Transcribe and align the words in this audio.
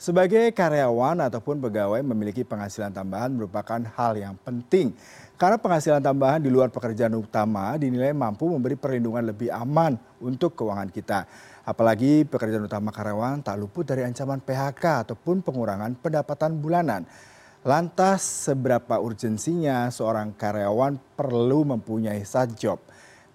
Sebagai 0.00 0.48
karyawan 0.56 1.28
ataupun 1.28 1.60
pegawai 1.60 2.00
memiliki 2.00 2.40
penghasilan 2.40 2.88
tambahan 2.88 3.36
merupakan 3.36 3.84
hal 4.00 4.16
yang 4.16 4.32
penting. 4.40 4.96
Karena 5.36 5.60
penghasilan 5.60 6.00
tambahan 6.00 6.40
di 6.40 6.48
luar 6.48 6.72
pekerjaan 6.72 7.12
utama 7.20 7.76
dinilai 7.76 8.16
mampu 8.16 8.48
memberi 8.48 8.80
perlindungan 8.80 9.28
lebih 9.28 9.52
aman 9.52 10.00
untuk 10.24 10.56
keuangan 10.56 10.88
kita. 10.88 11.28
Apalagi 11.68 12.24
pekerjaan 12.24 12.64
utama 12.64 12.88
karyawan 12.96 13.44
tak 13.44 13.60
luput 13.60 13.84
dari 13.84 14.00
ancaman 14.08 14.40
PHK 14.40 15.04
ataupun 15.04 15.44
pengurangan 15.44 15.92
pendapatan 16.00 16.56
bulanan. 16.56 17.04
Lantas 17.60 18.48
seberapa 18.48 18.96
urgensinya 18.96 19.92
seorang 19.92 20.32
karyawan 20.32 20.96
perlu 21.12 21.76
mempunyai 21.76 22.24
side 22.24 22.56
job? 22.56 22.80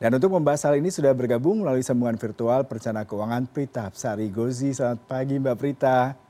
Dan 0.02 0.18
untuk 0.18 0.34
membahas 0.34 0.66
hal 0.66 0.82
ini 0.82 0.90
sudah 0.90 1.14
bergabung 1.14 1.62
melalui 1.62 1.86
sambungan 1.86 2.18
virtual 2.18 2.66
perencana 2.66 3.06
keuangan 3.06 3.46
Prita 3.54 3.94
Sari 3.94 4.34
Gozi. 4.34 4.74
Selamat 4.74 5.06
pagi 5.06 5.38
Mbak 5.38 5.58
Prita. 5.62 6.25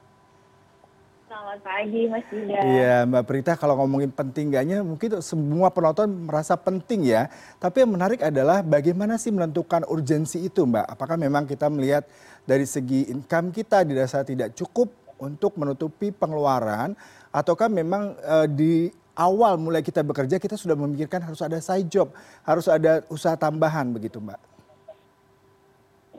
Selamat 1.45 1.61
pagi 1.61 2.09
Mas 2.09 2.25
Yuda. 2.33 2.57
Iya 2.57 2.95
Mbak 3.05 3.23
Prita 3.29 3.53
kalau 3.53 3.77
ngomongin 3.77 4.09
penting 4.09 4.49
gaknya 4.49 4.81
mungkin 4.81 5.21
semua 5.21 5.69
penonton 5.69 6.25
merasa 6.25 6.57
penting 6.57 7.05
ya. 7.05 7.29
Tapi 7.61 7.85
yang 7.85 7.93
menarik 7.93 8.17
adalah 8.25 8.65
bagaimana 8.65 9.13
sih 9.21 9.29
menentukan 9.29 9.85
urgensi 9.85 10.41
itu 10.41 10.65
Mbak. 10.65 10.97
Apakah 10.97 11.21
memang 11.21 11.45
kita 11.45 11.69
melihat 11.69 12.09
dari 12.49 12.65
segi 12.65 13.13
income 13.13 13.53
kita 13.53 13.85
dirasa 13.85 14.25
tidak 14.25 14.57
cukup 14.57 14.89
untuk 15.21 15.53
menutupi 15.61 16.09
pengeluaran. 16.09 16.97
Ataukah 17.29 17.69
memang 17.69 18.17
uh, 18.25 18.49
di 18.49 18.89
awal 19.13 19.61
mulai 19.61 19.85
kita 19.85 20.01
bekerja 20.01 20.41
kita 20.41 20.57
sudah 20.57 20.73
memikirkan 20.73 21.29
harus 21.29 21.45
ada 21.45 21.61
side 21.61 21.93
job. 21.93 22.09
Harus 22.41 22.65
ada 22.65 23.05
usaha 23.05 23.37
tambahan 23.37 23.85
begitu 23.93 24.17
Mbak. 24.17 24.41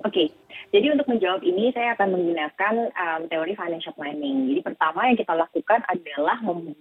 Oke, 0.07 0.31
jadi 0.77 0.93
untuk 0.93 1.09
menjawab 1.09 1.41
ini 1.41 1.73
saya 1.73 1.97
akan 1.97 2.13
menggunakan 2.13 2.75
um, 2.93 3.21
teori 3.33 3.57
financial 3.57 3.97
planning. 3.97 4.53
Jadi 4.53 4.61
pertama 4.61 5.09
yang 5.09 5.17
kita 5.17 5.33
lakukan 5.33 5.81
adalah 5.89 6.37
membuat 6.45 6.77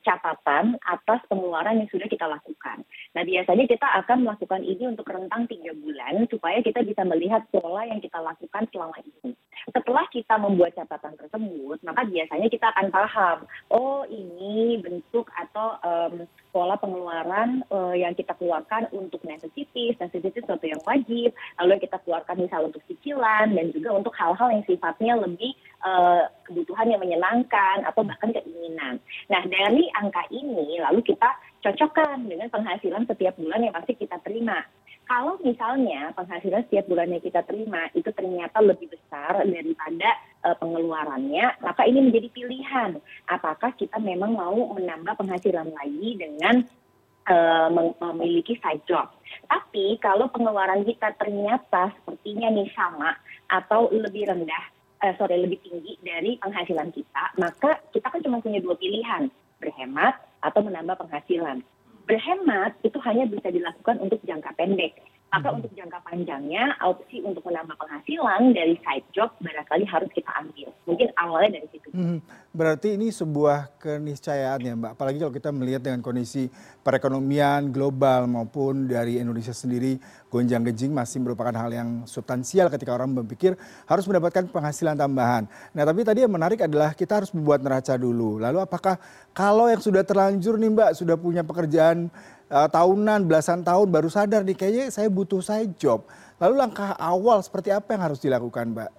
catatan 0.00 0.80
atas 0.88 1.20
pengeluaran 1.28 1.84
yang 1.84 1.90
sudah 1.92 2.08
kita 2.08 2.24
lakukan. 2.24 2.82
Nah 3.12 3.22
biasanya 3.22 3.64
kita 3.68 3.88
akan 4.04 4.24
melakukan 4.24 4.62
ini 4.64 4.84
untuk 4.88 5.06
rentang 5.08 5.44
tiga 5.44 5.76
bulan 5.76 6.24
supaya 6.32 6.58
kita 6.64 6.80
bisa 6.84 7.04
melihat 7.04 7.44
pola 7.52 7.84
yang 7.84 8.00
kita 8.00 8.16
lakukan 8.16 8.64
selama 8.72 8.96
ini. 9.04 9.36
Setelah 9.68 10.08
kita 10.08 10.40
membuat 10.40 10.72
catatan 10.72 11.20
tersebut, 11.20 11.78
maka 11.84 12.08
biasanya 12.08 12.48
kita 12.48 12.72
akan 12.72 12.86
paham, 12.88 13.38
oh 13.68 14.08
ini 14.08 14.80
bentuk 14.80 15.28
atau 15.36 15.76
um, 15.84 16.24
pola 16.50 16.80
pengeluaran 16.80 17.60
uh, 17.68 17.92
yang 17.92 18.16
kita 18.16 18.32
keluarkan 18.40 18.88
untuk 18.96 19.20
necessities, 19.22 20.00
necessities 20.00 20.42
sesuatu 20.42 20.64
yang 20.64 20.80
wajib, 20.88 21.36
lalu 21.60 21.76
kita 21.76 22.00
keluarkan 22.02 22.40
misal 22.40 22.72
untuk 22.72 22.80
cicilan 22.88 23.52
dan 23.52 23.68
juga 23.70 23.92
untuk 23.92 24.16
hal-hal 24.16 24.48
yang 24.48 24.64
sifatnya 24.64 25.14
lebih 25.20 25.52
uh, 25.84 26.28
kebutuhan 26.46 26.90
yang 26.92 27.00
menyenangkan 27.00 27.84
atau 27.84 28.02
bahkan 28.04 28.32
keinginan. 28.32 29.00
Nah 29.28 29.42
dari 29.46 29.88
angka 29.96 30.24
ini 30.32 30.80
lalu 30.80 31.00
kita 31.04 31.28
cocokkan 31.60 32.24
dengan 32.24 32.48
penghasilan 32.48 33.04
setiap 33.04 33.36
bulan 33.36 33.64
yang 33.64 33.74
pasti 33.76 33.96
kita 33.96 34.16
terima. 34.24 34.64
Kalau 35.10 35.42
misalnya 35.42 36.14
penghasilan 36.14 36.70
setiap 36.70 36.86
bulannya 36.86 37.18
kita 37.18 37.42
terima 37.42 37.90
itu 37.98 38.14
ternyata 38.14 38.62
lebih 38.62 38.94
besar 38.94 39.42
daripada 39.42 40.08
uh, 40.46 40.54
pengeluarannya, 40.54 41.58
maka 41.66 41.82
ini 41.82 42.06
menjadi 42.06 42.30
pilihan. 42.30 42.94
Apakah 43.26 43.74
kita 43.74 43.98
memang 43.98 44.38
mau 44.38 44.70
menambah 44.70 45.18
penghasilan 45.18 45.74
lagi 45.74 46.14
dengan 46.14 46.62
uh, 47.26 47.68
memiliki 48.14 48.54
side 48.62 48.86
job. 48.86 49.10
Tapi 49.50 49.98
kalau 49.98 50.30
pengeluaran 50.30 50.86
kita 50.86 51.14
ternyata 51.18 51.90
sepertinya 52.00 52.48
nih 52.54 52.70
sama 52.72 53.14
atau 53.50 53.90
lebih 53.90 54.30
rendah, 54.30 54.64
uh, 55.02 55.14
sorry 55.16 55.40
lebih 55.40 55.60
tinggi 55.64 55.96
dari 56.04 56.36
penghasilan 56.40 56.92
kita, 56.92 57.24
maka 57.40 57.80
kita 57.92 58.06
kan 58.08 58.20
cuma 58.24 58.44
punya 58.44 58.60
dua 58.60 58.76
pilihan, 58.76 59.28
berhemat 59.60 60.16
atau 60.40 60.60
menambah 60.64 60.96
penghasilan 61.00 61.64
berhemat 62.10 62.74
itu 62.82 62.98
hanya 63.06 63.30
bisa 63.30 63.54
dilakukan 63.54 64.02
untuk 64.02 64.18
jangka 64.26 64.50
pendek. 64.58 64.98
Maka 65.30 65.46
hmm. 65.46 65.58
untuk 65.62 65.70
jangka 65.78 65.98
panjangnya, 66.02 66.74
opsi 66.82 67.22
untuk 67.22 67.46
menambah 67.46 67.78
penghasilan 67.78 68.50
dari 68.50 68.74
side 68.82 69.06
job 69.14 69.30
barangkali 69.38 69.86
harus 69.86 70.10
kita 70.10 70.26
ambil. 70.42 70.74
Mungkin 70.90 71.08
awalnya 71.14 71.62
dari 71.62 71.68
situ. 71.70 71.88
Hmm. 71.94 72.18
Berarti 72.50 72.98
ini 72.98 73.14
sebuah 73.14 73.78
keniscayaan 73.78 74.58
ya 74.58 74.74
Mbak. 74.74 74.98
Apalagi 74.98 75.22
kalau 75.22 75.30
kita 75.30 75.54
melihat 75.54 75.86
dengan 75.86 76.02
kondisi 76.02 76.50
perekonomian 76.82 77.70
global 77.70 78.26
maupun 78.26 78.90
dari 78.90 79.22
Indonesia 79.22 79.54
sendiri, 79.54 80.02
gonjang 80.26 80.66
gejing 80.66 80.90
masih 80.90 81.22
merupakan 81.22 81.54
hal 81.54 81.70
yang 81.70 82.10
substansial 82.10 82.66
ketika 82.66 82.90
orang 82.90 83.14
berpikir 83.14 83.54
harus 83.86 84.10
mendapatkan 84.10 84.50
penghasilan 84.50 84.98
tambahan. 84.98 85.46
Nah 85.70 85.82
tapi 85.86 86.02
tadi 86.02 86.26
yang 86.26 86.34
menarik 86.34 86.66
adalah 86.66 86.90
kita 86.90 87.22
harus 87.22 87.30
membuat 87.30 87.62
neraca 87.62 87.94
dulu. 87.94 88.42
Lalu 88.42 88.66
apakah 88.66 88.98
kalau 89.30 89.70
yang 89.70 89.78
sudah 89.78 90.02
terlanjur 90.02 90.58
nih 90.58 90.74
Mbak, 90.74 90.90
sudah 90.98 91.14
punya 91.14 91.46
pekerjaan 91.46 92.10
uh, 92.50 92.68
tahunan, 92.68 93.24
belasan 93.30 93.62
tahun 93.62 93.88
baru 93.88 94.10
sadar 94.10 94.42
nih 94.42 94.58
kayaknya 94.58 94.86
saya 94.90 95.08
butuh 95.08 95.40
side 95.40 95.78
job. 95.78 96.04
Lalu 96.42 96.54
langkah 96.58 96.92
awal 96.98 97.40
seperti 97.40 97.70
apa 97.70 97.94
yang 97.94 98.02
harus 98.10 98.20
dilakukan, 98.20 98.74
Mbak? 98.74 98.90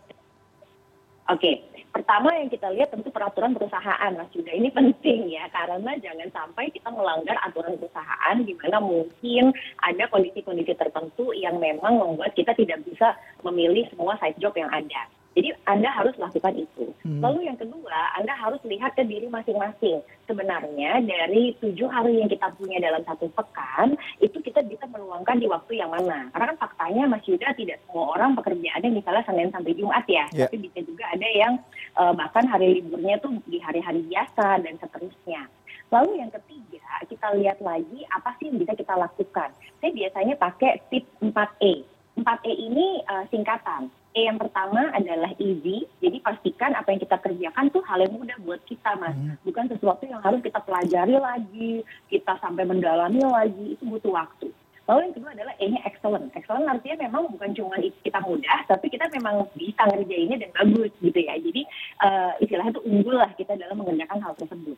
Oke, 1.32 1.64
pertama 1.92 2.36
yang 2.36 2.52
kita 2.52 2.68
lihat 2.72 2.92
tentu 2.92 3.08
peraturan 3.08 3.56
perusahaan, 3.56 4.12
Mas 4.14 4.30
juga 4.36 4.52
ini 4.52 4.68
penting 4.72 5.32
ya, 5.32 5.48
karena 5.52 5.96
jangan 6.00 6.30
sampai 6.32 6.72
kita 6.72 6.92
melanggar 6.92 7.40
aturan 7.44 7.80
perusahaan 7.80 8.36
di 8.42 8.54
mana 8.58 8.78
mungkin 8.84 9.56
ada 9.80 10.04
kondisi-kondisi 10.12 10.76
tertentu 10.76 11.32
yang 11.32 11.56
memang 11.58 12.00
membuat 12.00 12.36
kita 12.36 12.52
tidak 12.56 12.84
bisa 12.84 13.16
memilih 13.48 13.88
semua 13.92 14.20
side 14.20 14.40
job 14.44 14.52
yang 14.60 14.70
ada. 14.70 15.08
Jadi 15.32 15.48
Anda 15.64 15.88
harus 15.96 16.12
lakukan 16.20 16.60
itu. 16.60 16.92
Hmm. 17.08 17.24
Lalu 17.24 17.48
yang 17.48 17.56
kedua, 17.56 18.20
Anda 18.20 18.36
harus 18.36 18.60
lihat 18.68 19.00
ke 19.00 19.08
diri 19.08 19.32
masing-masing. 19.32 20.04
Sebenarnya 20.28 21.00
dari 21.08 21.56
tujuh 21.64 21.88
hari 21.88 22.20
yang 22.20 22.28
kita 22.28 22.52
punya 22.60 22.84
dalam 22.84 23.00
satu 23.08 23.32
pekan, 23.32 23.96
itu 24.20 24.36
kita 24.44 24.60
bisa 24.68 24.84
meluangkan 24.92 25.40
di 25.40 25.48
waktu 25.48 25.80
yang 25.80 25.88
mana. 25.88 26.28
Karena 26.36 26.52
kan 26.52 26.58
faktanya 26.68 27.04
Mas 27.08 27.24
Yuda 27.24 27.56
tidak 27.56 27.80
semua 27.88 28.20
orang 28.20 28.36
pekerjaannya 28.36 28.92
misalnya 28.92 29.24
Senin 29.24 29.56
sampai 29.56 29.72
Jumat 29.72 30.04
ya. 30.12 30.28
Yeah. 30.36 30.52
Tapi 30.52 30.68
bisa 30.68 30.80
juga 30.84 31.08
ada 31.08 31.28
yang 31.32 31.54
uh, 31.96 32.12
bahkan 32.12 32.44
hari 32.52 32.84
liburnya 32.84 33.16
tuh 33.24 33.32
di 33.48 33.64
hari-hari 33.64 34.04
biasa 34.12 34.60
dan 34.60 34.76
seterusnya. 34.84 35.48
Lalu 35.92 36.24
yang 36.24 36.32
ketiga, 36.32 36.88
kita 37.08 37.36
lihat 37.40 37.60
lagi 37.64 38.04
apa 38.12 38.36
sih 38.40 38.52
yang 38.52 38.60
bisa 38.60 38.76
kita 38.76 38.96
lakukan. 38.96 39.52
Saya 39.80 39.92
biasanya 39.92 40.36
pakai 40.40 40.80
tip 40.92 41.08
4E. 41.24 41.88
4E 42.20 42.52
ini 42.52 43.00
uh, 43.08 43.24
singkatan 43.32 43.92
E 44.12 44.28
yang 44.28 44.36
pertama 44.36 44.92
adalah 44.92 45.32
easy, 45.40 45.88
jadi 46.04 46.20
pastikan 46.20 46.76
apa 46.76 46.92
yang 46.92 47.00
kita 47.00 47.16
kerjakan 47.16 47.72
tuh 47.72 47.80
hal 47.88 48.04
yang 48.04 48.12
mudah 48.12 48.36
buat 48.44 48.60
kita 48.68 49.00
mas, 49.00 49.16
hmm. 49.16 49.40
bukan 49.48 49.72
sesuatu 49.72 50.04
yang 50.04 50.20
harus 50.20 50.44
kita 50.44 50.60
pelajari 50.60 51.16
lagi, 51.16 51.72
kita 52.12 52.36
sampai 52.44 52.68
mendalami 52.68 53.24
lagi, 53.24 53.80
itu 53.80 53.84
butuh 53.88 54.12
waktu. 54.12 54.52
Lalu 54.92 55.00
yang 55.08 55.14
kedua 55.16 55.32
adalah 55.32 55.54
E-nya 55.64 55.80
excellent. 55.88 56.28
Excellent 56.36 56.68
artinya 56.68 57.08
memang 57.08 57.32
bukan 57.32 57.56
cuma 57.56 57.80
kita 57.80 58.20
mudah, 58.28 58.60
tapi 58.68 58.92
kita 58.92 59.08
memang 59.16 59.48
bisa 59.56 59.88
ngerjainnya 59.88 60.44
dan 60.44 60.52
bagus 60.60 60.92
gitu 61.00 61.16
ya. 61.16 61.40
Jadi 61.40 61.62
uh, 62.04 62.36
istilahnya 62.44 62.76
itu 62.76 62.84
unggul 62.84 63.16
lah 63.16 63.32
kita 63.40 63.56
dalam 63.56 63.80
mengerjakan 63.80 64.20
hal 64.20 64.36
tersebut. 64.36 64.76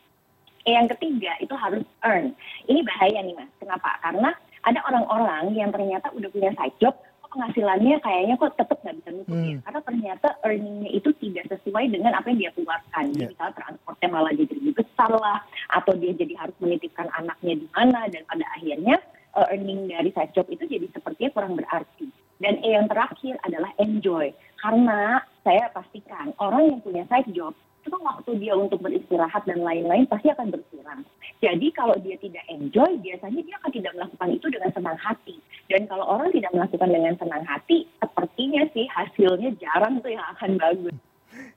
E 0.63 0.69
yang 0.69 0.85
ketiga 0.93 1.33
itu 1.41 1.57
harus 1.57 1.81
earn. 2.05 2.37
Ini 2.69 2.85
bahaya 2.85 3.25
nih 3.25 3.33
mas. 3.33 3.49
Kenapa? 3.57 3.97
Karena 4.05 4.29
ada 4.63 4.79
orang-orang 4.85 5.57
yang 5.57 5.73
ternyata 5.73 6.13
udah 6.13 6.29
punya 6.29 6.53
side 6.55 6.77
job, 6.77 6.95
penghasilannya 7.33 7.97
kayaknya 8.05 8.35
kok 8.37 8.53
tetap 8.53 8.77
nggak 8.85 8.95
bisa 9.01 9.09
nutup 9.09 9.33
hmm. 9.33 9.49
ya 9.49 9.57
karena 9.65 9.81
ternyata 9.81 10.27
earningnya 10.45 10.89
itu 10.93 11.09
tidak 11.17 11.45
sesuai 11.49 11.85
dengan 11.89 12.13
apa 12.13 12.29
yang 12.29 12.39
dia 12.45 12.51
keluarkan 12.53 13.05
yeah. 13.17 13.29
misalnya 13.33 13.53
transportnya 13.57 14.09
malah 14.13 14.33
jadi 14.37 14.53
lebih 14.61 14.73
besar 14.77 15.11
lah 15.11 15.39
atau 15.73 15.93
dia 15.97 16.13
jadi 16.13 16.33
harus 16.37 16.57
menitipkan 16.61 17.09
anaknya 17.17 17.53
di 17.57 17.67
mana 17.73 17.99
dan 18.13 18.21
pada 18.29 18.45
akhirnya 18.53 18.95
uh, 19.33 19.47
earning 19.49 19.89
dari 19.89 20.09
side 20.13 20.33
job 20.37 20.45
itu 20.53 20.63
jadi 20.69 20.85
sepertinya 20.93 21.31
kurang 21.33 21.53
berarti 21.57 22.07
dan 22.37 22.59
E 22.61 22.69
yang 22.77 22.85
terakhir 22.85 23.35
adalah 23.41 23.71
enjoy 23.81 24.29
karena 24.61 25.21
saya 25.41 25.67
pastikan 25.73 26.31
orang 26.37 26.71
yang 26.71 26.79
punya 26.79 27.03
side 27.09 27.33
job 27.33 27.57
itu 27.83 27.97
waktu 27.99 28.31
dia 28.39 28.55
untuk 28.55 28.79
beristirahat 28.79 29.43
dan 29.43 29.59
lain-lain 29.59 30.07
pasti 30.07 30.31
akan 30.31 30.55
berkurang. 30.55 31.03
Jadi 31.43 31.67
kalau 31.75 31.99
dia 31.99 32.15
tidak 32.15 32.47
enjoy, 32.47 32.95
biasanya 33.03 33.43
dia 33.43 33.55
akan 33.59 33.71
tidak 33.75 33.91
melakukan 33.99 34.29
itu 34.31 34.47
dengan 34.47 34.71
senang 34.71 34.95
hati. 34.95 35.35
Dan 35.67 35.81
kalau 35.91 36.05
orang 36.07 36.31
tidak 36.31 36.55
melakukan 36.55 36.89
dengan 36.89 37.13
senang 37.19 37.43
hati, 37.43 37.83
sepertinya 37.99 38.63
sih 38.71 38.87
hasilnya 38.87 39.51
jarang 39.59 39.99
tuh 39.99 40.15
yang 40.15 40.23
akan 40.31 40.55
bagus. 40.55 40.95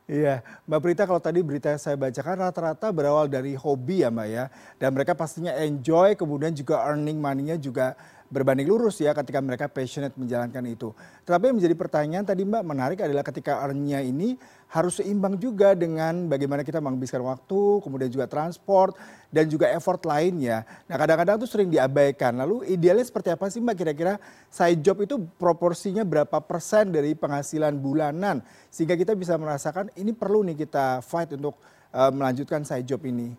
Iya, 0.06 0.42
Mbak 0.70 0.80
Prita 0.82 1.02
kalau 1.02 1.18
tadi 1.18 1.42
berita 1.42 1.70
yang 1.70 1.82
saya 1.82 1.98
bacakan 1.98 2.38
rata-rata 2.38 2.94
berawal 2.94 3.26
dari 3.26 3.58
hobi 3.58 4.02
ya 4.02 4.10
Mbak 4.10 4.28
ya. 4.30 4.44
Dan 4.78 4.94
mereka 4.94 5.18
pastinya 5.18 5.54
enjoy, 5.58 6.14
kemudian 6.14 6.54
juga 6.54 6.82
earning 6.86 7.18
money-nya 7.18 7.58
juga 7.58 7.98
berbanding 8.26 8.66
lurus 8.66 8.98
ya 8.98 9.14
ketika 9.14 9.38
mereka 9.38 9.70
passionate 9.70 10.14
menjalankan 10.18 10.62
itu. 10.66 10.90
Tetapi 11.22 11.50
yang 11.50 11.56
menjadi 11.58 11.74
pertanyaan 11.78 12.24
tadi 12.26 12.42
Mbak 12.42 12.64
menarik 12.66 12.98
adalah 13.02 13.22
ketika 13.22 13.62
earn-nya 13.62 14.02
ini 14.02 14.34
harus 14.66 14.98
seimbang 14.98 15.38
juga 15.38 15.78
dengan 15.78 16.26
bagaimana 16.26 16.66
kita 16.66 16.82
menghabiskan 16.82 17.22
waktu, 17.22 17.80
kemudian 17.86 18.10
juga 18.10 18.26
transport, 18.26 18.98
dan 19.30 19.46
juga 19.46 19.70
effort 19.70 20.02
lainnya. 20.02 20.66
Nah 20.90 20.96
kadang-kadang 20.98 21.38
itu 21.38 21.46
sering 21.46 21.70
diabaikan. 21.70 22.34
Lalu 22.34 22.66
idealnya 22.74 23.06
seperti 23.06 23.30
apa 23.30 23.46
sih 23.46 23.62
Mbak 23.62 23.76
kira-kira 23.78 24.18
side 24.50 24.82
job 24.82 24.98
itu 25.02 25.22
proporsinya 25.38 26.02
berapa 26.02 26.42
persen 26.42 26.90
dari 26.90 27.14
penghasilan 27.14 27.78
bulanan? 27.78 28.42
Sehingga 28.70 28.98
kita 28.98 29.14
bisa 29.14 29.38
merasakan 29.38 29.90
ini 29.94 30.10
perlu 30.10 30.42
nih 30.42 30.66
kita 30.66 31.02
fight 31.02 31.30
untuk 31.34 31.54
uh, 31.94 32.10
melanjutkan 32.10 32.66
side 32.66 32.86
job 32.86 33.02
ini. 33.06 33.32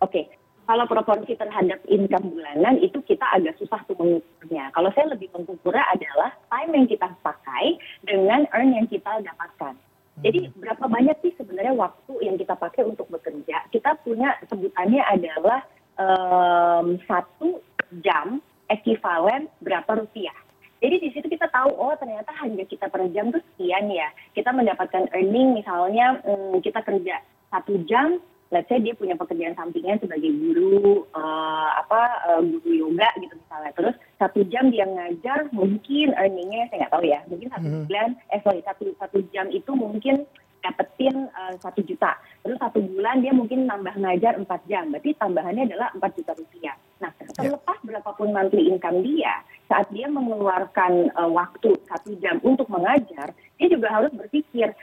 Oke, 0.00 0.28
kalau 0.64 0.84
proporsi 0.88 1.36
terhadap 1.36 1.80
income 1.88 2.32
bulanan 2.32 2.80
itu 2.80 3.00
kita 3.04 3.24
agak 3.36 3.56
susah 3.60 3.80
tuh 3.84 3.96
mengukurnya. 4.00 4.72
Kalau 4.72 4.88
saya 4.96 5.12
lebih 5.12 5.28
mengukurnya 5.36 5.84
adalah 5.92 6.32
time 6.48 6.72
yang 6.72 6.86
kita 6.88 7.08
pakai 7.20 7.76
dengan 8.04 8.48
earn 8.56 8.72
yang 8.72 8.88
kita 8.88 9.20
dapatkan. 9.20 9.76
Jadi 10.22 10.46
hmm. 10.46 10.52
berapa 10.62 10.84
banyak 10.86 11.16
sih 11.26 11.32
sebenarnya 11.36 11.74
waktu 11.74 12.14
yang 12.22 12.36
kita 12.38 12.54
pakai 12.54 12.86
untuk 12.86 13.10
bekerja? 13.10 13.66
Kita 13.68 13.98
punya 14.00 14.38
sebutannya 14.46 15.02
adalah 15.02 15.60
um, 15.98 16.96
satu 17.04 17.60
jam 18.00 18.40
ekivalen 18.70 19.50
berapa 19.60 20.00
rupiah. 20.00 20.34
Jadi 20.84 21.00
di 21.00 21.08
situ 21.16 21.26
kita 21.32 21.48
tahu 21.48 21.72
oh 21.80 21.96
ternyata 21.96 22.28
hanya 22.44 22.64
kita 22.68 22.92
per 22.92 23.08
jam 23.12 23.32
tuh 23.32 23.40
sekian 23.52 23.88
ya. 23.90 24.12
Kita 24.36 24.52
mendapatkan 24.52 25.10
earning 25.12 25.56
misalnya 25.56 26.20
um, 26.28 26.60
kita 26.60 26.84
kerja 26.84 27.24
satu 27.50 27.80
jam 27.88 28.20
let's 28.54 28.70
say 28.70 28.78
dia 28.78 28.94
punya 28.94 29.18
pekerjaan 29.18 29.58
sampingan 29.58 29.98
sebagai 29.98 30.30
guru 30.30 31.02
uh, 31.10 31.70
apa 31.82 32.02
uh, 32.30 32.40
guru 32.40 32.70
yoga 32.70 33.10
gitu 33.18 33.34
misalnya 33.34 33.74
terus 33.74 33.94
satu 34.22 34.46
jam 34.46 34.70
dia 34.70 34.86
ngajar 34.86 35.50
mungkin 35.50 36.14
earningnya 36.14 36.70
saya 36.70 36.86
nggak 36.86 36.94
tahu 36.94 37.04
ya 37.04 37.20
mungkin 37.26 37.48
satu 37.50 37.66
mm-hmm. 37.66 37.86
bulan 37.90 38.08
eh 38.30 38.40
sorry 38.46 38.62
satu 38.62 38.84
satu 39.02 39.18
jam 39.34 39.50
itu 39.50 39.74
mungkin 39.74 40.22
dapetin 40.64 41.28
eh, 41.28 41.54
satu 41.60 41.84
uh, 41.84 41.84
juta 41.84 42.16
terus 42.40 42.56
satu 42.56 42.80
bulan 42.80 43.20
dia 43.20 43.36
mungkin 43.36 43.68
nambah 43.68 44.00
ngajar 44.00 44.40
empat 44.40 44.64
jam 44.64 44.88
berarti 44.88 45.12
tambahannya 45.20 45.68
adalah 45.68 45.92
empat 45.92 46.10
juta 46.16 46.32
rupiah 46.32 46.72
nah 47.04 47.12
terlepas 47.36 47.76
yeah. 47.84 47.84
berapapun 47.84 48.32
monthly 48.32 48.72
income 48.72 49.04
dia 49.04 49.44
saat 49.68 49.84
dia 49.92 50.08
mengeluarkan 50.08 51.12
uh, 51.20 51.28
waktu 51.28 51.76
satu 51.84 52.16
jam 52.16 52.40
untuk 52.40 52.64
mengajar 52.72 53.36
dia 53.54 53.70
juga 53.70 53.86
harus 53.86 54.10
berpikir, 54.10 54.74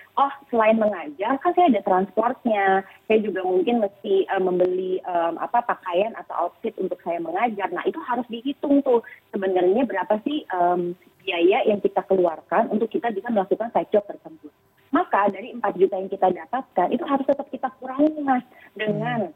selain 0.51 0.77
mengajar 0.77 1.39
kan 1.39 1.55
saya 1.55 1.71
ada 1.71 1.81
transportnya, 1.81 2.83
saya 3.07 3.19
juga 3.23 3.41
mungkin 3.47 3.79
mesti 3.79 4.27
uh, 4.27 4.43
membeli 4.43 4.99
um, 5.07 5.39
apa 5.39 5.63
pakaian 5.63 6.11
atau 6.19 6.47
outfit 6.51 6.75
untuk 6.77 6.99
saya 7.01 7.17
mengajar. 7.23 7.71
Nah 7.71 7.81
itu 7.87 7.97
harus 8.03 8.27
dihitung 8.27 8.83
tuh 8.83 8.99
sebenarnya 9.31 9.87
berapa 9.87 10.19
sih 10.27 10.43
um, 10.51 10.91
biaya 11.23 11.63
yang 11.65 11.79
kita 11.79 12.03
keluarkan 12.05 12.67
untuk 12.67 12.91
kita 12.91 13.09
bisa 13.15 13.31
melakukan 13.31 13.71
side 13.71 13.89
job 13.95 14.03
tersebut. 14.05 14.51
Maka 14.91 15.31
dari 15.31 15.55
4 15.55 15.63
juta 15.79 15.95
yang 15.95 16.11
kita 16.11 16.27
dapatkan 16.27 16.87
itu 16.91 17.03
harus 17.07 17.23
tetap 17.23 17.47
kita 17.47 17.71
kurangi 17.79 18.11
mas 18.19 18.43
dengan 18.75 19.31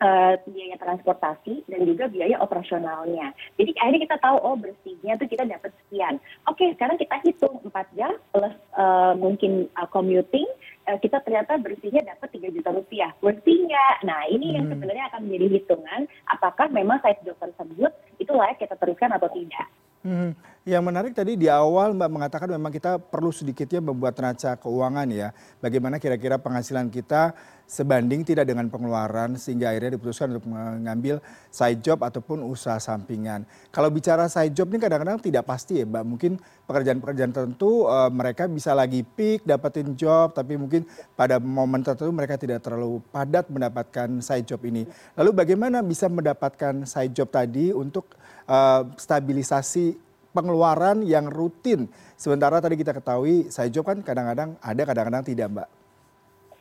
uh, 0.00 0.34
biaya 0.48 0.76
transportasi 0.80 1.64
dan 1.68 1.80
juga 1.84 2.08
biaya 2.08 2.40
operasionalnya. 2.40 3.32
Jadi 3.60 3.70
akhirnya 3.78 4.00
kita 4.10 4.16
tahu 4.18 4.36
oh 4.40 4.56
bersihnya 4.56 5.20
tuh 5.20 5.28
kita 5.28 5.44
dapat 5.46 5.70
sekian. 5.84 6.18
Oke, 6.48 6.72
sekarang 6.74 6.96
kita 6.96 7.16
hitung 7.22 7.60
4 7.62 7.96
jam 7.96 8.12
plus 8.32 8.56
uh, 8.74 9.12
mungkin 9.14 9.68
uh, 9.76 9.88
commuting 9.88 10.48
uh, 10.88 10.98
kita 10.98 11.20
ternyata 11.22 11.60
bersihnya 11.60 12.02
dapat 12.04 12.28
3 12.34 12.56
juta 12.56 12.70
rupiah. 12.72 13.12
Bersihnya. 13.20 13.84
Nah, 14.02 14.26
ini 14.32 14.50
hmm. 14.50 14.56
yang 14.56 14.66
sebenarnya 14.72 15.04
akan 15.12 15.20
menjadi 15.28 15.46
hitungan 15.60 16.00
apakah 16.32 16.66
memang 16.72 16.98
side 17.04 17.20
job 17.22 17.36
tersebut 17.38 17.92
itu 18.18 18.32
layak 18.32 18.58
kita 18.58 18.74
teruskan 18.80 19.12
atau 19.14 19.28
tidak. 19.30 19.68
Hmm. 20.00 20.32
Yang 20.68 20.84
menarik 20.92 21.12
tadi 21.16 21.40
di 21.40 21.48
awal 21.48 21.96
Mbak 21.96 22.10
mengatakan 22.12 22.52
memang 22.52 22.68
kita 22.68 23.00
perlu 23.00 23.32
sedikitnya 23.32 23.80
membuat 23.80 24.12
neraca 24.20 24.60
keuangan 24.60 25.08
ya. 25.08 25.32
Bagaimana 25.56 25.96
kira-kira 25.96 26.36
penghasilan 26.36 26.92
kita 26.92 27.32
sebanding 27.64 28.28
tidak 28.28 28.44
dengan 28.44 28.68
pengeluaran 28.68 29.40
sehingga 29.40 29.72
akhirnya 29.72 29.96
diputuskan 29.96 30.36
untuk 30.36 30.52
mengambil 30.52 31.24
side 31.48 31.80
job 31.80 32.04
ataupun 32.04 32.44
usaha 32.44 32.76
sampingan. 32.76 33.48
Kalau 33.72 33.88
bicara 33.88 34.28
side 34.28 34.52
job 34.52 34.68
ini 34.68 34.84
kadang-kadang 34.84 35.16
tidak 35.24 35.48
pasti 35.48 35.80
ya 35.80 35.88
Mbak. 35.88 36.04
Mungkin 36.04 36.32
pekerjaan-pekerjaan 36.68 37.32
tertentu 37.32 37.88
uh, 37.88 38.12
mereka 38.12 38.44
bisa 38.44 38.76
lagi 38.76 39.00
peak 39.00 39.48
dapetin 39.48 39.96
job 39.96 40.36
tapi 40.36 40.60
mungkin 40.60 40.84
pada 41.16 41.40
momen 41.40 41.80
tertentu 41.80 42.12
mereka 42.12 42.36
tidak 42.36 42.60
terlalu 42.60 43.00
padat 43.08 43.48
mendapatkan 43.48 44.20
side 44.20 44.44
job 44.44 44.60
ini. 44.68 44.84
Lalu 45.16 45.32
bagaimana 45.32 45.80
bisa 45.80 46.04
mendapatkan 46.12 46.84
side 46.84 47.16
job 47.16 47.32
tadi 47.32 47.72
untuk 47.72 48.12
uh, 48.44 48.84
stabilisasi 49.00 50.09
pengeluaran 50.30 51.02
yang 51.06 51.26
rutin. 51.26 51.90
Sementara 52.14 52.62
tadi 52.62 52.78
kita 52.78 52.94
ketahui 52.94 53.50
side 53.50 53.74
job 53.74 53.86
kan 53.86 54.02
kadang-kadang 54.02 54.56
ada, 54.60 54.82
kadang-kadang 54.86 55.22
tidak, 55.26 55.46
Mbak. 55.50 55.68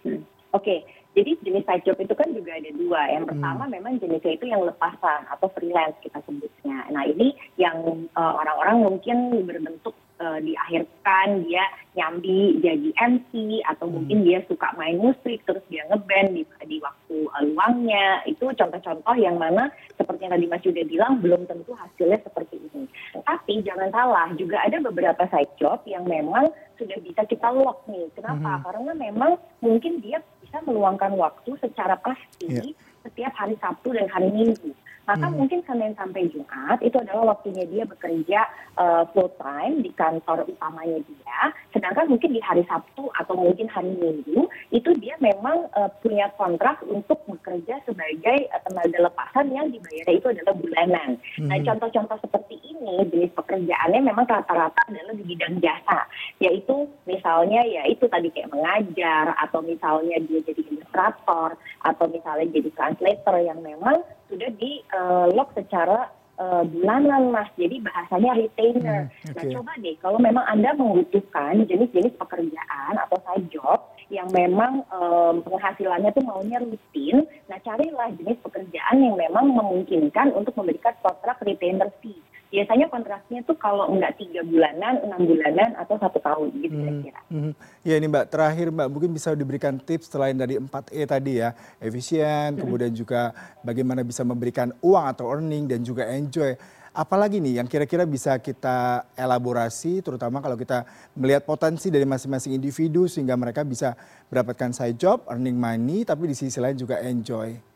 Hmm. 0.06 0.22
Oke, 0.50 0.66
okay. 0.66 0.80
jadi 1.14 1.38
jenis 1.46 1.66
side 1.68 1.86
job 1.86 1.98
itu 2.02 2.14
kan 2.18 2.30
juga 2.34 2.58
ada 2.58 2.72
dua. 2.74 3.02
Yang 3.14 3.24
hmm. 3.28 3.32
pertama 3.36 3.64
hmm. 3.68 3.74
memang 3.78 3.94
jenisnya 4.02 4.34
itu 4.34 4.46
yang 4.50 4.62
lepasan 4.66 5.22
atau 5.30 5.48
freelance 5.54 5.98
kita 6.02 6.20
sebutnya. 6.26 6.90
Nah 6.90 7.04
ini 7.06 7.38
yang 7.62 8.10
uh, 8.18 8.34
orang-orang 8.40 8.82
mungkin 8.82 9.18
berbentuk 9.46 9.94
uh, 10.20 10.40
diakhirkan 10.44 11.48
dia 11.48 11.64
nyambi 11.98 12.62
jadi 12.62 12.90
MC 12.96 13.64
atau 13.66 13.90
hmm. 13.90 13.94
mungkin 13.96 14.18
dia 14.28 14.40
suka 14.46 14.72
main 14.78 15.00
musik 15.00 15.42
terus 15.48 15.64
dia 15.72 15.84
ngeband 15.90 16.38
di, 16.38 16.44
di 16.68 16.78
waktu 16.84 17.18
uh, 17.28 17.44
luangnya 17.44 18.24
itu 18.30 18.46
contoh-contoh 18.46 19.16
yang 19.18 19.40
mana 19.40 19.72
seperti 19.96 20.28
yang 20.28 20.34
tadi 20.38 20.46
Mas 20.48 20.64
Yuda 20.64 20.84
bilang 20.86 21.14
belum 21.20 21.42
tentu 21.50 21.76
hasilnya 21.76 22.20
seperti 22.24 22.56
ini. 22.60 22.88
Tapi 23.20 23.64
jangan 23.66 23.90
salah 23.92 24.30
juga 24.38 24.64
ada 24.64 24.78
beberapa 24.80 25.24
side 25.28 25.54
job 25.60 25.84
yang 25.90 26.06
memang 26.06 26.52
sudah 26.80 26.96
bisa 27.04 27.28
kita 27.28 27.52
lock 27.52 27.84
nih. 27.92 28.08
Kenapa? 28.16 28.60
Hmm. 28.60 28.64
Karena 28.64 28.92
memang 28.96 29.32
mungkin 29.60 30.00
dia 30.00 30.24
bisa 30.40 30.64
meluangkan 30.64 31.16
waktu 31.20 31.58
secara 31.60 32.00
pasti 32.00 32.48
yeah. 32.48 32.72
setiap 33.04 33.34
hari 33.36 33.60
Sabtu 33.60 33.92
dan 33.92 34.08
hari 34.08 34.32
Minggu 34.32 34.72
maka 35.10 35.26
hmm. 35.26 35.42
mungkin 35.42 35.66
Senin 35.66 35.98
sampai 35.98 36.30
Jumat 36.30 36.78
itu 36.86 36.94
adalah 37.02 37.34
waktunya 37.34 37.66
dia 37.66 37.82
bekerja 37.82 38.46
uh, 38.78 39.10
full 39.10 39.34
time 39.42 39.82
di 39.82 39.90
kantor 39.98 40.46
utamanya 40.46 41.02
dia. 41.02 41.40
Sedangkan 41.74 42.14
mungkin 42.14 42.38
di 42.38 42.42
hari 42.46 42.62
Sabtu 42.70 43.10
atau 43.18 43.34
mungkin 43.34 43.66
hari 43.74 43.90
Minggu 43.98 44.46
itu 44.70 44.94
dia 45.02 45.18
memang 45.18 45.66
uh, 45.74 45.90
punya 46.06 46.30
kontrak 46.38 46.86
untuk 46.86 47.18
bekerja 47.26 47.82
sebagai 47.90 48.38
uh, 48.54 48.62
tenaga 48.70 49.10
lepasan 49.10 49.50
yang 49.50 49.74
dibayar 49.74 50.14
itu 50.14 50.28
adalah 50.30 50.54
bulanan. 50.54 51.18
Nah, 51.18 51.42
hmm. 51.42 51.50
Nah 51.50 51.58
contoh-contoh 51.66 52.18
seperti 52.22 52.62
ini 52.70 53.02
jenis 53.10 53.34
pekerjaannya 53.34 54.06
memang 54.06 54.30
rata-rata 54.30 54.78
adalah 54.86 55.18
di 55.18 55.26
bidang 55.26 55.58
jasa, 55.58 56.06
yaitu 56.38 56.86
misalnya 57.10 57.66
ya 57.66 57.90
itu 57.90 58.06
tadi 58.06 58.30
kayak 58.30 58.54
mengajar 58.54 59.34
atau 59.42 59.66
misalnya 59.66 60.22
dia 60.30 60.40
jadi 60.46 60.62
ilustrator 60.70 61.58
atau 61.82 62.06
misalnya 62.06 62.46
jadi 62.54 62.70
translator 62.78 63.36
yang 63.42 63.58
memang 63.66 64.06
sudah 64.30 64.50
di 64.56 64.86
uh, 64.94 65.28
lock 65.34 65.52
secara 65.58 66.08
uh, 66.40 66.64
bulanan 66.64 67.34
mas. 67.34 67.50
Jadi 67.58 67.82
bahasanya 67.84 68.38
retainer. 68.40 69.10
Hmm, 69.10 69.34
okay. 69.34 69.36
nah 69.36 69.44
coba 69.60 69.72
deh 69.82 69.96
kalau 70.00 70.18
memang 70.22 70.46
anda 70.48 70.72
membutuhkan 70.78 71.66
jenis-jenis 71.68 72.16
pekerjaan 72.16 72.94
atau 72.96 73.18
side 73.26 73.50
job 73.52 73.90
yang 74.10 74.26
memang 74.34 74.82
um, 74.90 75.46
penghasilannya 75.46 76.10
tuh 76.18 76.26
maunya 76.26 76.58
rutin 76.58 77.30
nah 77.46 77.62
carilah 77.62 78.10
jenis 78.18 78.42
pekerjaan 78.42 79.06
yang 79.06 79.16
memang 79.16 79.54
memungkinkan 79.54 80.34
untuk 80.34 80.58
memberikan 80.58 80.98
kontrak 81.06 81.38
retainer 81.46 81.94
fee 82.02 82.18
biasanya 82.50 82.90
kontraknya 82.90 83.46
tuh 83.46 83.54
kalau 83.58 83.86
enggak 83.94 84.18
tiga 84.18 84.42
bulanan, 84.42 85.06
enam 85.06 85.22
bulanan 85.22 85.78
atau 85.78 85.96
satu 86.02 86.18
tahun 86.18 86.50
gitu 86.58 86.74
hmm, 86.74 86.82
kira-kira. 86.82 87.22
Hmm. 87.30 87.54
Ya 87.86 87.96
ini 88.02 88.10
Mbak, 88.10 88.26
terakhir 88.34 88.68
Mbak 88.74 88.90
mungkin 88.90 89.12
bisa 89.14 89.30
diberikan 89.38 89.78
tips 89.78 90.10
selain 90.10 90.34
dari 90.34 90.58
4E 90.58 91.02
tadi 91.06 91.42
ya, 91.46 91.54
efisien, 91.78 92.58
hmm. 92.58 92.62
kemudian 92.66 92.92
juga 92.92 93.32
bagaimana 93.62 94.02
bisa 94.02 94.26
memberikan 94.26 94.74
uang 94.82 95.06
atau 95.14 95.30
earning 95.30 95.70
dan 95.70 95.86
juga 95.86 96.10
enjoy. 96.10 96.58
Apalagi 96.90 97.38
nih 97.38 97.62
yang 97.62 97.70
kira-kira 97.70 98.02
bisa 98.04 98.34
kita 98.42 99.06
elaborasi 99.14 100.02
terutama 100.02 100.42
kalau 100.42 100.58
kita 100.58 100.90
melihat 101.14 101.46
potensi 101.46 101.94
dari 101.94 102.04
masing-masing 102.04 102.58
individu 102.58 103.06
sehingga 103.06 103.38
mereka 103.38 103.62
bisa 103.62 103.94
mendapatkan 104.34 104.74
side 104.74 104.98
job, 104.98 105.22
earning 105.30 105.54
money 105.54 106.02
tapi 106.02 106.34
di 106.34 106.36
sisi 106.36 106.58
lain 106.58 106.76
juga 106.76 106.98
enjoy. 107.06 107.70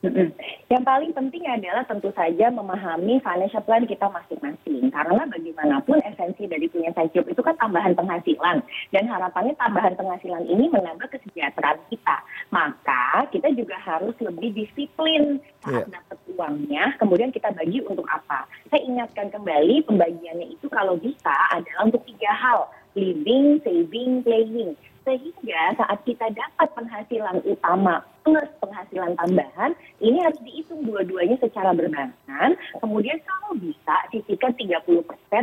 Yang 0.00 0.82
paling 0.88 1.12
penting 1.12 1.44
adalah 1.44 1.84
tentu 1.84 2.08
saja 2.16 2.48
memahami 2.48 3.20
financial 3.20 3.60
plan 3.68 3.84
kita 3.84 4.08
masing-masing. 4.08 4.88
Karena 4.88 5.28
bagaimanapun 5.28 6.00
esensi 6.08 6.48
dari 6.48 6.72
punya 6.72 6.88
side 6.96 7.12
job 7.12 7.28
itu 7.28 7.44
kan 7.44 7.52
tambahan 7.60 7.92
penghasilan. 7.92 8.64
Dan 8.96 9.04
harapannya 9.12 9.52
tambahan 9.60 9.92
penghasilan 10.00 10.48
ini 10.48 10.72
menambah 10.72 11.04
kesejahteraan 11.12 11.84
kita. 11.92 12.16
Maka 12.48 13.28
kita 13.28 13.52
juga 13.52 13.76
harus 13.76 14.16
lebih 14.24 14.56
disiplin 14.56 15.36
saat 15.60 15.84
yeah. 15.84 16.00
dapat 16.00 16.18
uangnya. 16.32 16.84
Kemudian 16.96 17.28
kita 17.28 17.52
bagi 17.52 17.84
untuk 17.84 18.08
apa. 18.08 18.48
Saya 18.72 18.80
ingatkan 18.80 19.28
kembali 19.28 19.84
pembagiannya 19.84 20.48
itu 20.48 20.64
kalau 20.72 20.96
bisa 20.96 21.34
adalah 21.52 21.92
untuk 21.92 22.00
tiga 22.08 22.32
hal. 22.32 22.72
Living, 22.98 23.62
saving, 23.62 24.18
playing 24.26 24.74
Sehingga 25.10 25.74
saat 25.74 26.06
kita 26.06 26.30
dapat 26.30 26.70
penghasilan 26.78 27.42
utama 27.42 27.98
plus 28.22 28.46
penghasilan 28.62 29.18
tambahan, 29.18 29.74
ini 29.98 30.22
harus 30.22 30.38
dihitung 30.46 30.86
dua-duanya 30.86 31.34
secara 31.42 31.74
berbarengan. 31.74 32.54
Kemudian 32.78 33.18
kalau 33.26 33.58
bisa 33.58 34.06
sisihkan 34.14 34.54
30% 34.54 34.86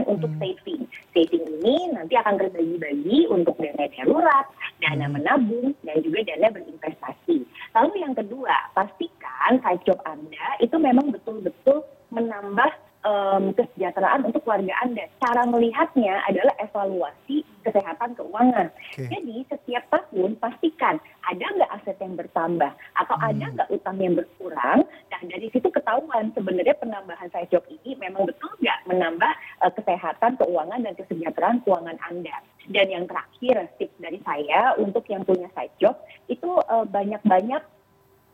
untuk 0.07 0.31
hmm. 0.31 0.39
saving. 0.39 0.87
Saving 1.11 1.43
ini 1.59 1.91
nanti 1.91 2.15
akan 2.15 2.39
terbagi-bagi 2.39 3.27
untuk 3.27 3.59
dana 3.59 3.91
darurat, 3.91 4.47
dana 4.79 5.03
hmm. 5.11 5.13
menabung, 5.19 5.75
dan 5.83 5.99
juga 5.99 6.23
dana 6.23 6.47
berinvestasi. 6.47 7.43
Lalu 7.75 7.91
yang 7.99 8.15
kedua, 8.15 8.55
pastikan 8.71 9.59
side 9.67 9.83
job 9.83 9.99
Anda 10.07 10.63
itu 10.63 10.79
memang 10.79 11.11
betul-betul 11.11 11.83
menambah 12.15 12.71
um, 13.03 13.51
kesejahteraan 13.51 14.31
untuk 14.31 14.47
keluarga 14.47 14.73
Anda. 14.79 15.11
Cara 15.19 15.43
melihatnya 15.43 16.23
adalah 16.23 16.55
evaluasi 16.63 17.43
kesehatan 17.67 18.15
keuangan. 18.15 18.71
Okay. 18.95 19.11
Jadi 19.11 19.43
setiap 19.51 19.83
tahun 19.91 20.39
pastikan 20.39 20.95
ada 21.27 21.45
nggak 21.45 21.71
aset 21.75 21.97
yang 21.99 22.15
bertambah 22.15 22.71
atau 22.95 23.15
hmm. 23.19 23.27
ada 23.27 23.45
nggak 23.59 23.69
utang 23.75 23.97
yang 23.99 24.15
berkurang. 24.15 24.87
Nah 24.87 25.19
dari 25.27 25.47
situ 25.51 25.67
ketahuan 25.67 26.31
sebenarnya 26.31 26.75
penambahan 26.79 27.27
side 27.35 27.51
job 27.51 27.63
ini 27.67 27.99
memang 27.99 28.23
betul 28.23 28.49
nggak 28.63 28.79
menambah 28.87 29.31
uh, 29.67 29.71
kesehatan 29.75 30.39
keuangan 30.39 30.79
dan 30.79 30.93
kesejahteraan 30.95 31.59
keuangan 31.67 31.99
Anda. 32.07 32.39
Dan 32.67 32.87
yang 32.91 33.05
terakhir 33.07 33.71
tips 33.79 33.95
dari 33.99 34.19
saya 34.27 34.75
untuk 34.75 35.07
yang 35.07 35.23
punya 35.23 35.47
side 35.55 35.75
job 35.79 35.95
itu 36.27 36.47
uh, 36.67 36.83
banyak-banyak 36.87 37.63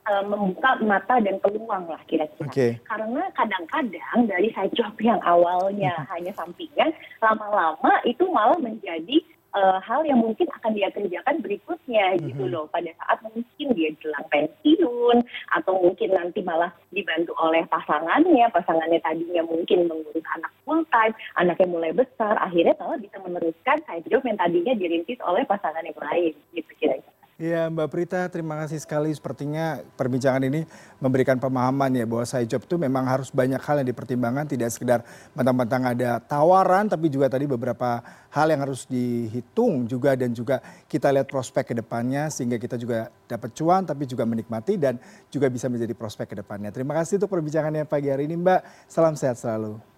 uh, 0.10 0.24
membuka 0.26 0.80
mata 0.84 1.20
dan 1.24 1.40
peluang 1.40 1.88
lah 1.88 2.02
kira-kira. 2.10 2.50
Okay. 2.50 2.72
Karena 2.88 3.24
kadang-kadang 3.36 4.20
dari 4.28 4.50
side 4.52 4.74
job 4.76 4.94
yang 5.00 5.20
awalnya 5.24 5.94
hmm. 6.04 6.08
hanya 6.12 6.32
sampingan, 6.36 6.92
lama-lama 7.22 7.94
itu 8.04 8.24
malah 8.32 8.58
menjadi 8.60 9.22
uh, 9.54 9.78
hal 9.80 10.04
yang 10.04 10.20
mungkin 10.20 10.50
akan 10.50 10.74
dia 10.74 10.90
kerjakan 10.92 11.40
berikutnya 11.40 12.18
mm-hmm. 12.18 12.26
gitu 12.34 12.44
loh 12.50 12.66
pada 12.70 12.90
saat 13.00 13.22
mungkin 13.24 13.68
dia 13.78 13.90
jelang 14.02 14.26
pensiun 14.28 15.18
atau 15.54 15.74
mungkin 15.80 16.10
nanti 16.12 16.42
malah 16.42 16.74
dibantu 16.90 17.32
oleh 17.40 17.64
pasangannya 17.70 18.50
pasangannya 18.52 19.00
tadinya 19.00 19.46
mungkin 19.46 19.88
mengurus 19.88 20.26
anak 20.36 20.52
full 20.66 20.82
time 20.90 21.14
anaknya 21.38 21.68
mulai 21.70 21.92
besar 21.94 22.36
akhirnya 22.42 22.76
malah 22.82 22.98
bisa 23.00 23.18
meneruskan 23.22 23.78
side 23.86 24.06
job 24.10 24.22
yang 24.26 24.38
tadinya 24.38 24.74
dirintis 24.76 25.22
oleh 25.24 25.46
pasangan 25.46 25.86
yang 25.86 25.98
lain 26.02 26.34
gitu 26.58 26.72
kira-kira 26.82 27.13
Ya 27.42 27.66
Mbak 27.66 27.90
Prita, 27.90 28.30
terima 28.30 28.54
kasih 28.62 28.78
sekali. 28.78 29.10
Sepertinya 29.10 29.82
perbincangan 29.98 30.46
ini 30.46 30.70
memberikan 31.02 31.42
pemahaman 31.42 31.90
ya 31.90 32.06
bahwa 32.06 32.22
side 32.30 32.46
job 32.46 32.62
itu 32.62 32.78
memang 32.78 33.10
harus 33.10 33.34
banyak 33.34 33.58
hal 33.58 33.82
yang 33.82 33.90
dipertimbangkan, 33.90 34.46
tidak 34.46 34.70
sekedar 34.70 35.02
mentang-mentang 35.34 35.82
ada 35.82 36.22
tawaran, 36.22 36.86
tapi 36.86 37.10
juga 37.10 37.34
tadi 37.34 37.50
beberapa 37.50 38.06
hal 38.30 38.54
yang 38.54 38.62
harus 38.62 38.86
dihitung 38.86 39.90
juga 39.90 40.14
dan 40.14 40.30
juga 40.30 40.62
kita 40.86 41.10
lihat 41.10 41.26
prospek 41.26 41.74
ke 41.74 41.76
depannya 41.82 42.30
sehingga 42.30 42.62
kita 42.62 42.78
juga 42.78 43.10
dapat 43.26 43.50
cuan 43.58 43.82
tapi 43.82 44.06
juga 44.06 44.30
menikmati 44.30 44.78
dan 44.78 45.02
juga 45.34 45.50
bisa 45.50 45.66
menjadi 45.74 45.98
prospek 45.98 46.38
ke 46.38 46.46
depannya. 46.46 46.70
Terima 46.70 46.94
kasih 46.94 47.18
untuk 47.18 47.34
perbincangannya 47.34 47.90
pagi 47.90 48.14
hari 48.14 48.30
ini 48.30 48.38
Mbak. 48.38 48.86
Salam 48.86 49.18
sehat 49.18 49.42
selalu. 49.42 49.93